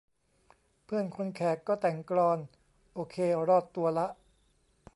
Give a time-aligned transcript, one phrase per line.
[0.85, 2.39] เพื่อนคนแขกก็แต่งกลอน
[2.93, 3.15] โอเค
[3.49, 4.07] รอดตัวละ